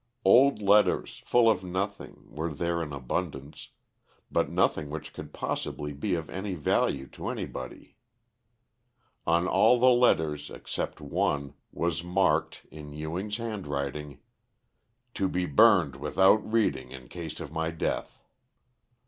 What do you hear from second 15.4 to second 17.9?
burned without reading, in case of my